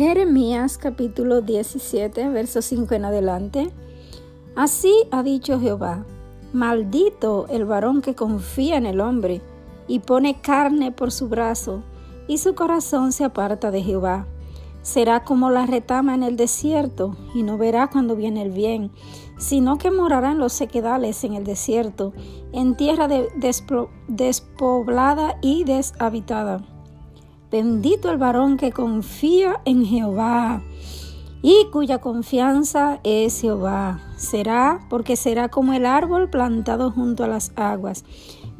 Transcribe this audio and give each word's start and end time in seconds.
Jeremías 0.00 0.78
capítulo 0.78 1.42
17, 1.42 2.30
verso 2.30 2.62
5 2.62 2.94
en 2.94 3.04
adelante. 3.04 3.70
Así 4.56 4.94
ha 5.10 5.22
dicho 5.22 5.60
Jehová, 5.60 6.06
maldito 6.54 7.46
el 7.50 7.66
varón 7.66 8.00
que 8.00 8.14
confía 8.14 8.78
en 8.78 8.86
el 8.86 8.98
hombre 8.98 9.42
y 9.88 9.98
pone 9.98 10.40
carne 10.40 10.90
por 10.90 11.12
su 11.12 11.28
brazo, 11.28 11.82
y 12.28 12.38
su 12.38 12.54
corazón 12.54 13.12
se 13.12 13.24
aparta 13.24 13.70
de 13.70 13.82
Jehová. 13.82 14.26
Será 14.80 15.22
como 15.22 15.50
la 15.50 15.66
retama 15.66 16.14
en 16.14 16.22
el 16.22 16.38
desierto, 16.38 17.14
y 17.34 17.42
no 17.42 17.58
verá 17.58 17.88
cuando 17.88 18.16
viene 18.16 18.40
el 18.40 18.52
bien, 18.52 18.92
sino 19.36 19.76
que 19.76 19.90
morará 19.90 20.30
en 20.32 20.38
los 20.38 20.54
sequedales 20.54 21.24
en 21.24 21.34
el 21.34 21.44
desierto, 21.44 22.14
en 22.52 22.74
tierra 22.74 23.06
despoblada 24.08 25.36
y 25.42 25.64
deshabitada 25.64 26.79
Bendito 27.50 28.10
el 28.10 28.18
varón 28.18 28.56
que 28.56 28.70
confía 28.70 29.60
en 29.64 29.84
Jehová 29.84 30.62
y 31.42 31.66
cuya 31.72 31.98
confianza 31.98 33.00
es 33.02 33.40
Jehová. 33.40 34.00
Será 34.16 34.86
porque 34.88 35.16
será 35.16 35.48
como 35.48 35.72
el 35.72 35.84
árbol 35.84 36.30
plantado 36.30 36.92
junto 36.92 37.24
a 37.24 37.28
las 37.28 37.52
aguas, 37.56 38.04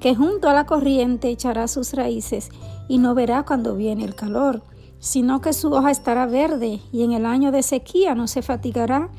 que 0.01 0.17
junto 0.17 0.49
a 0.49 0.55
la 0.55 0.67
corriente 0.67 1.29
echará 1.29 1.69
sus 1.69 1.93
raíces 1.93 2.49
y 2.89 2.99
no 2.99 3.15
verá 3.15 3.45
cuando 3.45 3.77
viene 3.77 4.05
el 4.05 4.17
calor, 4.17 4.63
sino 4.99 5.41
que 5.41 5.53
su 5.53 5.73
hoja 5.73 5.93
estará 5.93 6.27
verde 6.27 6.81
y 6.91 7.05
en 7.05 7.13
el 7.13 7.27
año 7.27 7.53
de 7.53 7.63
sequía 7.63 8.15
no 8.17 8.27
se 8.27 8.43
fatigará 8.43 9.11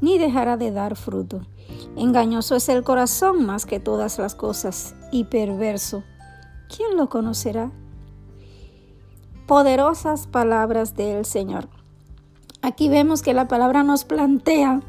ni 0.00 0.18
dejará 0.18 0.56
de 0.56 0.72
dar 0.72 0.96
fruto. 0.96 1.42
Engañoso 1.96 2.56
es 2.56 2.68
el 2.68 2.82
corazón 2.82 3.44
más 3.46 3.64
que 3.64 3.78
todas 3.78 4.18
las 4.18 4.34
cosas 4.34 4.94
y 5.12 5.24
perverso. 5.24 6.02
¿Quién 6.74 6.96
lo 6.96 7.08
conocerá? 7.08 7.70
Poderosas 9.50 10.28
palabras 10.28 10.94
del 10.94 11.24
Señor. 11.24 11.66
Aquí 12.62 12.88
vemos 12.88 13.20
que 13.20 13.34
la 13.34 13.48
palabra 13.48 13.82
nos 13.82 14.04
plantea 14.04 14.80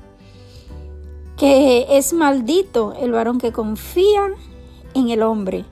que 1.36 1.98
es 1.98 2.14
maldito 2.14 2.94
el 2.94 3.12
varón 3.12 3.40
que 3.40 3.52
confía 3.52 4.28
en 4.94 5.10
el 5.10 5.24
hombre. 5.24 5.66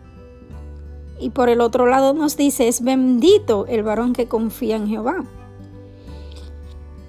Y 1.20 1.30
por 1.30 1.50
el 1.50 1.62
otro 1.62 1.86
lado 1.86 2.16
nos 2.16 2.36
dice, 2.36 2.68
es 2.68 2.82
bendito 2.82 3.68
el 3.68 3.84
varón 3.84 4.12
que 4.14 4.28
confía 4.28 4.78
en 4.78 4.88
Jehová. 4.88 5.24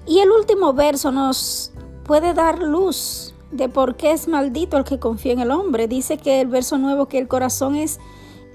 Y 0.05 0.19
el 0.19 0.29
último 0.29 0.73
verso 0.73 1.11
nos 1.11 1.71
puede 2.03 2.35
dar 2.35 2.59
luz 2.59 3.33
de 3.49 3.69
por 3.69 3.95
qué 3.95 4.11
es 4.11 4.27
maldito 4.27 4.77
el 4.77 4.83
que 4.83 4.99
confía 4.99 5.33
en 5.33 5.39
el 5.39 5.49
hombre. 5.49 5.87
Dice 5.87 6.19
que 6.19 6.41
el 6.41 6.47
verso 6.47 6.77
nuevo 6.77 7.07
que 7.07 7.17
el 7.17 7.27
corazón 7.27 7.75
es 7.75 7.99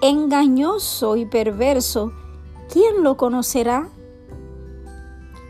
engañoso 0.01 1.17
y 1.17 1.27
perverso 1.27 2.13
¿quién 2.73 3.03
lo 3.03 3.17
conocerá? 3.17 3.89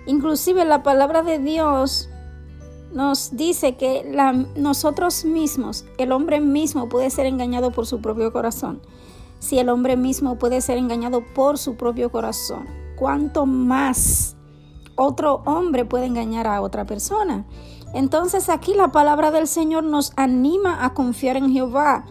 Inclusive 0.06 0.64
la 0.64 0.83
palabra 0.83 1.23
de 1.23 1.39
Dios 1.39 2.08
nos 2.92 3.36
dice 3.36 3.77
que 3.77 4.05
nosotros 4.56 5.25
mismos, 5.25 5.84
el 5.98 6.12
hombre 6.12 6.41
mismo 6.41 6.89
puede 6.89 7.11
ser 7.11 7.27
engañado 7.27 7.73
por 7.73 7.86
su 7.86 8.00
propio 8.00 8.33
corazón. 8.33 8.81
Si 9.39 9.58
el 9.58 9.69
hombre 9.69 9.97
mismo 9.97 10.39
puede 10.39 10.61
ser 10.61 10.78
engañado 10.78 11.23
por 11.34 11.58
su 11.58 11.77
propio 11.77 12.11
corazón, 12.11 12.67
¿cuánto 12.97 13.45
más 13.45 14.36
otro 14.97 15.42
hombre 15.45 15.84
puede 15.84 16.06
engañar 16.06 16.47
a 16.47 16.62
otra 16.62 16.86
persona? 16.86 17.45
Entonces 17.92 18.48
aquí 18.48 18.75
la 18.75 18.89
palabra 18.89 19.30
del 19.30 19.47
Señor 19.47 19.84
nos 19.84 20.12
anima 20.17 20.84
a 20.84 20.95
confiar 20.95 21.36
en 21.36 21.53
Jehová 21.53 22.06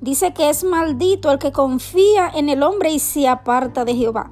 Dice 0.00 0.34
que 0.34 0.50
es 0.50 0.62
maldito 0.62 1.30
el 1.30 1.38
que 1.38 1.52
confía 1.52 2.28
en 2.28 2.48
el 2.48 2.62
hombre 2.62 2.90
y 2.90 2.98
se 2.98 3.28
aparta 3.28 3.84
de 3.84 3.94
Jehová. 3.94 4.30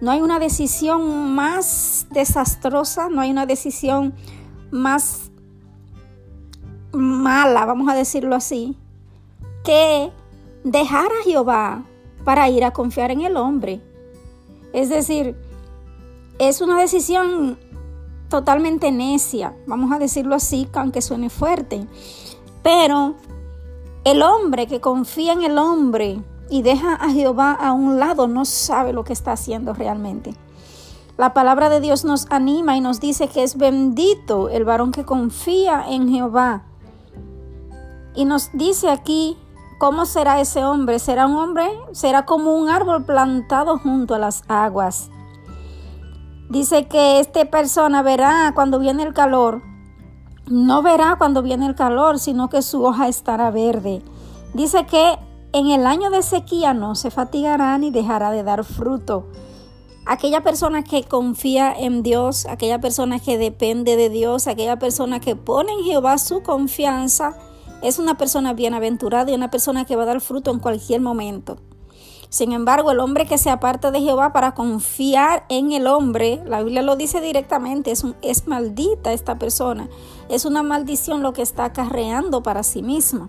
No 0.00 0.10
hay 0.10 0.20
una 0.20 0.38
decisión 0.38 1.34
más 1.34 2.06
desastrosa, 2.10 3.08
no 3.08 3.20
hay 3.20 3.30
una 3.30 3.46
decisión 3.46 4.14
más 4.70 5.30
mala, 6.92 7.64
vamos 7.64 7.88
a 7.88 7.94
decirlo 7.94 8.34
así, 8.34 8.76
que 9.64 10.10
dejar 10.64 11.06
a 11.06 11.24
Jehová 11.24 11.84
para 12.24 12.48
ir 12.48 12.64
a 12.64 12.72
confiar 12.72 13.10
en 13.10 13.22
el 13.22 13.36
hombre. 13.36 13.80
Es 14.72 14.88
decir, 14.88 15.36
es 16.38 16.60
una 16.60 16.80
decisión 16.80 17.58
totalmente 18.28 18.90
necia, 18.90 19.54
vamos 19.66 19.92
a 19.92 19.98
decirlo 19.98 20.34
así, 20.34 20.68
aunque 20.72 21.02
suene 21.02 21.30
fuerte. 21.30 21.86
Pero 22.62 23.16
el 24.04 24.22
hombre 24.22 24.66
que 24.66 24.80
confía 24.80 25.32
en 25.32 25.42
el 25.42 25.58
hombre 25.58 26.22
y 26.50 26.62
deja 26.62 26.94
a 26.94 27.10
Jehová 27.10 27.52
a 27.52 27.72
un 27.72 27.98
lado 27.98 28.26
no 28.26 28.44
sabe 28.44 28.92
lo 28.92 29.04
que 29.04 29.12
está 29.12 29.32
haciendo 29.32 29.74
realmente. 29.74 30.34
La 31.16 31.34
palabra 31.34 31.68
de 31.68 31.80
Dios 31.80 32.04
nos 32.04 32.26
anima 32.30 32.76
y 32.76 32.80
nos 32.80 32.98
dice 32.98 33.28
que 33.28 33.42
es 33.42 33.56
bendito 33.56 34.48
el 34.48 34.64
varón 34.64 34.92
que 34.92 35.04
confía 35.04 35.84
en 35.88 36.08
Jehová. 36.08 36.64
Y 38.14 38.24
nos 38.24 38.50
dice 38.52 38.90
aquí 38.90 39.38
cómo 39.78 40.04
será 40.04 40.40
ese 40.40 40.64
hombre. 40.64 40.98
Será 40.98 41.26
un 41.26 41.36
hombre, 41.36 41.70
será 41.92 42.24
como 42.24 42.54
un 42.56 42.68
árbol 42.68 43.04
plantado 43.04 43.78
junto 43.78 44.14
a 44.14 44.18
las 44.18 44.42
aguas. 44.48 45.10
Dice 46.50 46.88
que 46.88 47.20
esta 47.20 47.44
persona 47.44 48.02
verá 48.02 48.52
cuando 48.54 48.78
viene 48.78 49.04
el 49.04 49.14
calor 49.14 49.62
no 50.46 50.82
verá 50.82 51.16
cuando 51.18 51.42
viene 51.42 51.66
el 51.66 51.74
calor, 51.74 52.18
sino 52.18 52.48
que 52.48 52.62
su 52.62 52.84
hoja 52.84 53.08
estará 53.08 53.50
verde. 53.50 54.02
Dice 54.54 54.86
que 54.86 55.18
en 55.52 55.70
el 55.70 55.86
año 55.86 56.10
de 56.10 56.22
sequía 56.22 56.74
no 56.74 56.94
se 56.94 57.10
fatigará 57.10 57.76
ni 57.78 57.90
dejará 57.90 58.30
de 58.30 58.42
dar 58.42 58.64
fruto. 58.64 59.26
Aquella 60.04 60.42
persona 60.42 60.82
que 60.82 61.04
confía 61.04 61.72
en 61.72 62.02
Dios, 62.02 62.46
aquella 62.46 62.80
persona 62.80 63.20
que 63.20 63.38
depende 63.38 63.96
de 63.96 64.08
Dios, 64.08 64.48
aquella 64.48 64.78
persona 64.78 65.20
que 65.20 65.36
pone 65.36 65.72
en 65.72 65.84
Jehová 65.84 66.18
su 66.18 66.42
confianza, 66.42 67.36
es 67.82 67.98
una 67.98 68.16
persona 68.16 68.52
bienaventurada 68.52 69.30
y 69.30 69.34
una 69.34 69.50
persona 69.50 69.84
que 69.84 69.94
va 69.94 70.02
a 70.02 70.06
dar 70.06 70.20
fruto 70.20 70.50
en 70.50 70.58
cualquier 70.58 71.00
momento. 71.00 71.58
Sin 72.32 72.52
embargo, 72.52 72.90
el 72.90 73.00
hombre 73.00 73.26
que 73.26 73.36
se 73.36 73.50
aparta 73.50 73.90
de 73.90 74.00
Jehová 74.00 74.32
para 74.32 74.54
confiar 74.54 75.44
en 75.50 75.70
el 75.72 75.86
hombre, 75.86 76.42
la 76.46 76.62
Biblia 76.62 76.80
lo 76.80 76.96
dice 76.96 77.20
directamente, 77.20 77.92
es, 78.22 78.46
maldita 78.46 79.12
esta 79.12 79.38
persona. 79.38 79.90
Es 80.30 80.46
una 80.46 80.62
maldición 80.62 81.22
lo 81.22 81.34
que 81.34 81.42
está 81.42 81.66
acarreando 81.66 82.42
para 82.42 82.62
sí 82.62 82.82
mismo. 82.82 83.28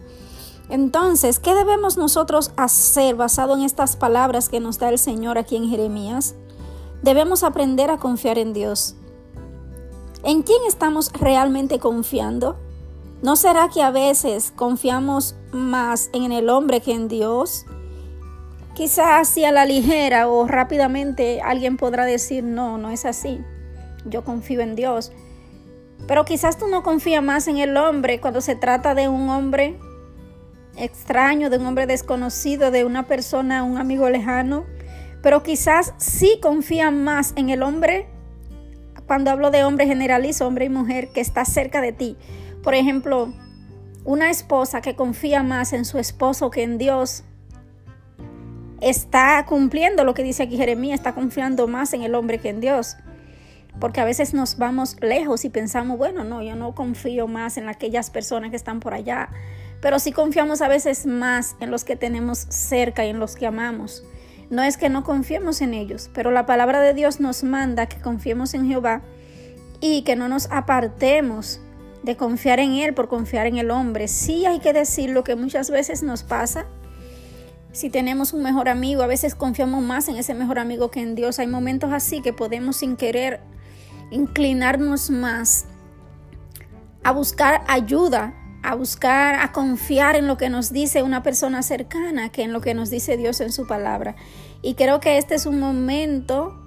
Entonces, 0.70 1.42
¿qué 1.42 1.54
debemos 1.54 1.98
nosotros 1.98 2.54
hacer 2.56 3.16
basado 3.16 3.58
en 3.58 3.64
estas 3.64 3.98
palabras 3.98 4.48
que 4.48 4.62
nos 4.62 4.80
da 4.80 4.88
el 4.88 4.98
Señor 4.98 5.38
aquí 5.38 5.58
en 5.58 5.68
Jeremías? 5.68 6.36
Debemos 7.02 7.44
aprender 7.44 7.92
a 7.92 7.98
confiar 7.98 8.38
en 8.38 8.54
Dios. 8.54 8.96
¿En 10.24 10.44
quién 10.44 10.62
estamos 10.66 11.12
realmente 11.12 11.78
confiando? 11.78 12.56
¿No 13.22 13.36
será 13.36 13.68
que 13.68 13.82
a 13.82 13.92
veces 13.92 14.54
confiamos 14.56 15.36
más 15.52 16.10
en 16.14 16.32
el 16.32 16.48
hombre 16.48 16.80
que 16.80 16.94
en 16.94 17.10
Dios? 17.10 17.66
Quizás 18.74 19.30
así 19.30 19.46
a 19.46 19.52
la 19.52 19.66
ligera 19.66 20.28
o 20.28 20.48
rápidamente 20.48 21.42
alguien 21.42 21.78
podrá 21.78 22.06
decir, 22.06 22.44
no, 22.44 22.80
no 22.80 22.90
es 22.90 23.06
así. 23.06 23.40
Yo 24.06 24.24
confío 24.24 24.62
en 24.62 24.76
Dios. 24.76 25.12
Pero 26.08 26.26
quizás 26.26 26.58
tú 26.58 26.68
no 26.68 26.82
confías 26.82 27.24
más 27.24 27.48
en 27.48 27.58
el 27.58 27.78
hombre 27.78 28.20
cuando 28.20 28.42
se 28.42 28.56
trata 28.56 28.96
de 28.96 29.08
un 29.08 29.30
hombre 29.30 29.78
extraño, 30.76 31.52
de 31.52 31.58
un 31.58 31.68
hombre 31.68 31.86
desconocido, 31.86 32.72
de 32.72 32.84
una 32.84 33.04
persona, 33.04 33.64
un 33.64 33.78
amigo 33.78 34.10
lejano. 34.10 34.66
Pero 35.22 35.44
quizás 35.44 35.94
sí 35.98 36.40
confía 36.42 36.90
más 36.90 37.34
en 37.36 37.50
el 37.50 37.62
hombre. 37.62 38.08
Cuando 39.06 39.30
hablo 39.30 39.52
de 39.52 39.64
hombre 39.64 39.86
generalizo, 39.86 40.48
hombre 40.48 40.66
y 40.66 40.70
mujer, 40.70 41.10
que 41.14 41.22
está 41.22 41.46
cerca 41.46 41.80
de 41.80 41.94
ti. 41.94 42.18
Por 42.64 42.74
ejemplo, 42.74 43.32
una 44.04 44.32
esposa 44.32 44.82
que 44.82 44.96
confía 44.96 45.44
más 45.44 45.74
en 45.74 45.86
su 45.86 46.00
esposo 46.00 46.50
que 46.50 46.64
en 46.64 46.80
Dios 46.80 47.24
está 48.84 49.46
cumpliendo 49.48 50.04
lo 50.04 50.14
que 50.14 50.24
dice 50.24 50.44
aquí 50.44 50.58
Jeremías, 50.58 51.00
está 51.00 51.14
confiando 51.14 51.68
más 51.68 51.94
en 51.94 52.04
el 52.04 52.16
hombre 52.16 52.40
que 52.40 52.50
en 52.50 52.60
Dios. 52.60 52.98
Porque 53.80 54.02
a 54.02 54.06
veces 54.06 54.34
nos 54.34 54.58
vamos 54.58 54.98
lejos 55.02 55.46
y 55.46 55.50
pensamos, 55.50 55.98
bueno, 55.98 56.24
no, 56.24 56.44
yo 56.44 56.56
no 56.56 56.76
confío 56.76 57.28
más 57.28 57.58
en 57.58 57.70
aquellas 57.70 58.10
personas 58.10 58.52
que 58.52 58.56
están 58.56 58.80
por 58.80 58.94
allá, 58.94 59.30
pero 59.82 60.00
sí 60.00 60.12
confiamos 60.12 60.62
a 60.62 60.68
veces 60.68 61.06
más 61.06 61.56
en 61.60 61.72
los 61.72 61.84
que 61.84 61.96
tenemos 61.96 62.40
cerca 62.50 63.06
y 63.06 63.10
en 63.10 63.20
los 63.20 63.36
que 63.36 63.48
amamos. 63.48 64.04
No 64.50 64.62
es 64.62 64.78
que 64.78 64.90
no 64.90 65.04
confiemos 65.04 65.62
en 65.62 65.74
ellos, 65.74 66.12
pero 66.14 66.30
la 66.30 66.46
palabra 66.46 66.80
de 66.82 66.94
Dios 66.94 67.20
nos 67.20 67.44
manda 67.44 67.88
que 67.88 68.00
confiemos 68.00 68.54
en 68.54 68.68
Jehová 68.68 69.02
y 69.82 70.04
que 70.04 70.16
no 70.16 70.28
nos 70.28 70.50
apartemos 70.52 71.60
de 72.04 72.16
confiar 72.16 72.60
en 72.60 72.74
Él 72.74 72.94
por 72.94 73.08
confiar 73.08 73.48
en 73.48 73.58
el 73.58 73.72
hombre. 73.72 74.08
Sí 74.08 74.46
hay 74.46 74.60
que 74.60 74.74
decir 74.74 75.10
lo 75.10 75.24
que 75.24 75.36
muchas 75.36 75.72
veces 75.72 76.04
nos 76.04 76.24
pasa 76.24 76.68
si 77.74 77.90
tenemos 77.90 78.34
un 78.34 78.44
mejor 78.44 78.70
amigo, 78.70 79.02
a 79.02 79.08
veces 79.08 79.34
confiamos 79.34 79.84
más 79.84 80.08
en 80.08 80.16
ese 80.16 80.36
mejor 80.36 80.60
amigo 80.60 80.92
que 80.92 81.02
en 81.02 81.16
Dios. 81.16 81.40
Hay 81.40 81.48
momentos 81.48 81.92
así 81.92 82.22
que 82.22 82.32
podemos 82.32 82.78
sin 82.78 82.96
querer 82.96 83.42
inclinarnos 84.12 85.10
más 85.10 85.66
a 87.04 87.12
buscar 87.12 87.64
ayuda, 87.68 88.36
a 88.62 88.76
buscar, 88.76 89.36
a 89.36 89.52
confiar 89.52 90.16
en 90.16 90.28
lo 90.28 90.38
que 90.38 90.50
nos 90.50 90.72
dice 90.72 91.02
una 91.02 91.24
persona 91.24 91.64
cercana 91.64 92.30
que 92.30 92.44
en 92.44 92.54
lo 92.54 92.62
que 92.62 92.76
nos 92.76 92.92
dice 92.92 93.18
Dios 93.18 93.42
en 93.42 93.52
su 93.52 93.66
palabra. 93.66 94.16
Y 94.62 94.76
creo 94.76 95.00
que 95.00 95.18
este 95.18 95.34
es 95.34 95.48
un 95.48 95.60
momento 95.60 96.60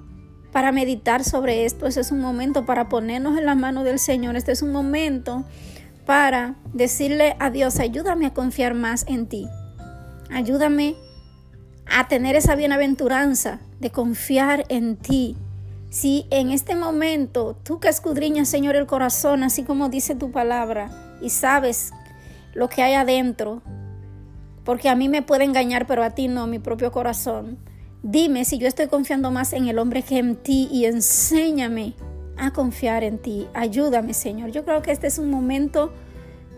para 0.50 0.72
meditar 0.72 1.22
sobre 1.22 1.66
esto, 1.66 1.86
este 1.86 2.00
es 2.00 2.10
un 2.10 2.20
momento 2.20 2.66
para 2.66 2.88
ponernos 2.88 3.38
en 3.38 3.46
la 3.46 3.54
mano 3.54 3.84
del 3.84 4.00
Señor, 4.00 4.36
este 4.36 4.52
es 4.52 4.62
un 4.62 4.72
momento 4.72 5.44
para 6.04 6.56
decirle 6.72 7.36
a 7.38 7.50
Dios, 7.50 7.78
ayúdame 7.78 8.26
a 8.26 8.34
confiar 8.34 8.74
más 8.74 9.04
en 9.08 9.26
ti, 9.26 9.46
ayúdame 10.30 10.96
a 11.86 12.08
tener 12.08 12.36
esa 12.36 12.54
bienaventuranza 12.54 13.60
de 13.80 13.90
confiar 13.90 14.64
en 14.68 14.96
ti. 14.96 15.36
Si 15.90 16.26
en 16.30 16.50
este 16.50 16.74
momento 16.74 17.56
tú 17.62 17.78
que 17.78 17.88
escudriñas, 17.88 18.48
Señor, 18.48 18.76
el 18.76 18.86
corazón, 18.86 19.42
así 19.42 19.62
como 19.62 19.88
dice 19.88 20.14
tu 20.14 20.30
palabra, 20.30 20.90
y 21.22 21.30
sabes 21.30 21.92
lo 22.54 22.68
que 22.68 22.82
hay 22.82 22.94
adentro, 22.94 23.62
porque 24.64 24.88
a 24.88 24.96
mí 24.96 25.08
me 25.08 25.22
puede 25.22 25.44
engañar, 25.44 25.86
pero 25.86 26.02
a 26.02 26.10
ti 26.10 26.28
no, 26.28 26.46
mi 26.46 26.58
propio 26.58 26.90
corazón. 26.90 27.58
Dime 28.02 28.44
si 28.44 28.58
yo 28.58 28.66
estoy 28.66 28.88
confiando 28.88 29.30
más 29.30 29.52
en 29.52 29.68
el 29.68 29.78
hombre 29.78 30.02
que 30.02 30.18
en 30.18 30.36
ti 30.36 30.68
y 30.70 30.84
enséñame 30.86 31.94
a 32.36 32.52
confiar 32.52 33.04
en 33.04 33.18
ti. 33.18 33.46
Ayúdame, 33.54 34.12
Señor. 34.12 34.50
Yo 34.50 34.64
creo 34.64 34.82
que 34.82 34.92
este 34.92 35.06
es 35.06 35.18
un 35.18 35.30
momento 35.30 35.92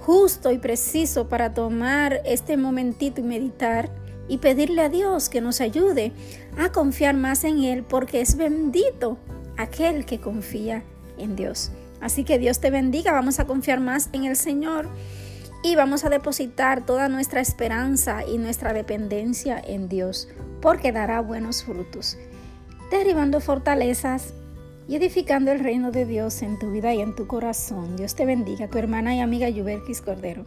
justo 0.09 0.51
y 0.53 0.57
preciso 0.57 1.29
para 1.29 1.53
tomar 1.53 2.23
este 2.25 2.57
momentito 2.57 3.21
y 3.21 3.25
meditar 3.25 3.91
y 4.27 4.39
pedirle 4.39 4.81
a 4.81 4.89
Dios 4.89 5.29
que 5.29 5.43
nos 5.43 5.61
ayude 5.61 6.13
a 6.57 6.73
confiar 6.73 7.15
más 7.15 7.45
en 7.45 7.63
Él 7.63 7.83
porque 7.83 8.23
es 8.23 8.39
bendito 8.39 9.19
aquel 9.59 10.07
que 10.07 10.19
confía 10.19 10.83
en 11.19 11.37
Dios. 11.37 11.73
Así 12.01 12.25
que 12.25 12.39
Dios 12.39 12.59
te 12.59 12.71
bendiga, 12.71 13.13
vamos 13.13 13.39
a 13.39 13.47
confiar 13.47 13.81
más 13.81 14.09
en 14.15 14.25
el 14.25 14.37
Señor 14.37 14.89
y 15.63 15.77
vamos 15.77 16.07
a 16.07 16.09
depositar 16.09 16.87
toda 16.87 17.11
nuestra 17.11 17.43
esperanza 17.43 18.27
y 18.27 18.39
nuestra 18.39 18.73
dependencia 18.73 19.63
en 19.63 19.91
Dios 19.91 20.31
porque 20.63 20.91
dará 20.91 21.21
buenos 21.21 21.65
frutos, 21.65 22.17
derribando 22.91 23.41
fortalezas 23.41 24.33
y 24.89 24.97
edificando 24.97 25.53
el 25.53 25.61
reino 25.61 25.93
de 25.93 26.07
Dios 26.07 26.43
en 26.43 26.59
tu 26.59 26.71
vida 26.73 26.95
y 26.95 27.01
en 27.01 27.15
tu 27.15 27.27
corazón. 27.27 27.97
Dios 27.97 28.15
te 28.15 28.25
bendiga, 28.25 28.69
tu 28.69 28.79
hermana 28.79 29.15
y 29.15 29.21
amiga 29.21 29.49
Yuberkis 29.49 30.01
Cordero. 30.01 30.47